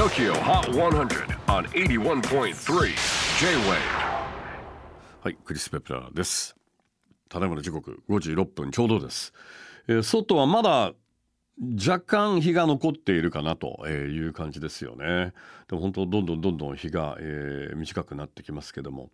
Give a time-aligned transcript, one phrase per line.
[0.00, 2.54] TOKYO HOT 100 on 81.3
[3.38, 3.76] J-WAVE
[5.22, 6.56] はい、クリス・ペプラーです。
[7.28, 9.34] ただいまの時刻5時6分ちょうどです。
[9.88, 10.94] えー外はまだ
[11.86, 15.34] 若干日が残っているかなという感じですよね。
[15.68, 19.10] でも本当どんどんどんどん日が、えー短くなってきますけども、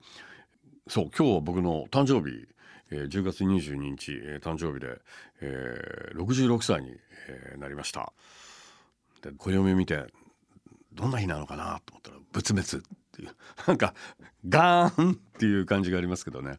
[0.87, 2.47] そう今日は僕の誕生日、
[2.93, 5.01] えー10月22日、えー誕生日で、
[5.41, 6.93] えー66歳に、
[7.27, 8.13] えーなりました。
[9.21, 10.07] で暦を見て
[10.97, 12.81] どんな日なのかなと思ったら仏滅っ
[13.13, 13.31] ていう
[13.67, 13.95] なんか
[14.49, 16.59] ガーンっていう感じがありますけどね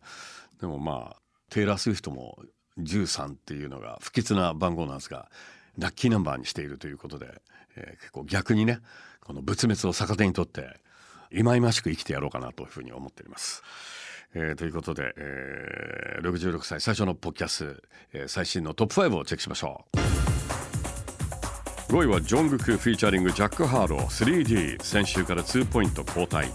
[0.62, 2.40] でもまあテイラー・スウィフトも
[2.80, 5.30] 13っていうのが不吉な番号なんですが
[5.78, 7.42] ラッキーナンバーにしているということで、
[7.76, 8.80] えー結構逆にね
[9.22, 10.80] この仏滅を逆手にとって
[11.32, 13.62] 忌々しく生きてやろうかなというふうに思っております。
[14.34, 17.82] えーということで、えー66歳最初のポッキャス、
[18.14, 20.07] えー最新のトップ5をチェックしましょう。
[21.90, 26.50] 5位はジョングクフィーチャリングジャック・ハーロー 3D 先週から2ポイント後退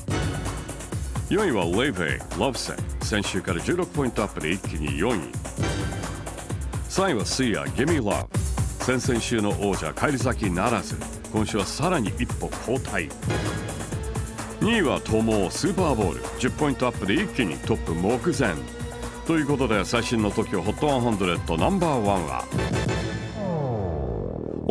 [1.31, 5.21] 4位はレイベイ Love Set 先週から16ポイントアップで一気に4位。
[6.91, 8.27] 3位はスイヤ Gimme Love
[8.85, 10.97] 先々週の王者返り咲きならず。
[11.33, 13.11] 今週はさらに一歩後退
[14.61, 18.55] 2位はトモスーパーボール10ポイントアップで一気にトップ目前。
[19.27, 22.45] ということで最新の TOKIOHOT100 ナンバーワンは？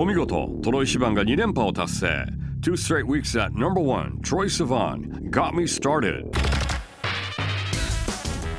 [0.01, 0.49] お見事。
[0.63, 2.25] トロイ・シバンが2連覇を達成。
[2.61, 5.29] Two straight weeks at number one Troy Sivan.
[5.29, 6.27] Got Me Started.
[6.27, 6.31] い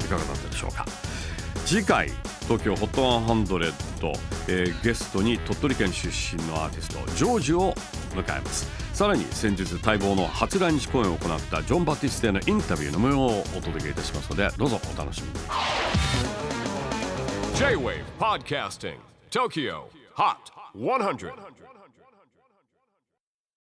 [0.05, 0.87] かがだったでしょうか。
[1.67, 2.11] 次回
[2.43, 3.73] 東京 HOT100、
[4.47, 7.75] えーゲストに鳥取県出身のアーティストジョージを
[8.15, 8.71] 迎えます。
[8.95, 15.35] さらに先日待望の初来日公演を行ったジョン・バティステのインタビューの模様をお届けいたしますのでどうぞお楽しみに。
[17.57, 18.95] J-WAVE PODCASTING
[19.33, 19.83] TOKYO
[20.15, 21.03] HOT 100.
[21.03, 21.33] 100.